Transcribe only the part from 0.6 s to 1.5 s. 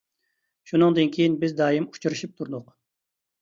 شۇنىڭدىن كېيىن